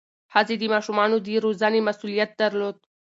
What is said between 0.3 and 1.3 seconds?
ښځې د ماشومانو د